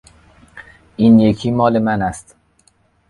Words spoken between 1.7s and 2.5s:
من است.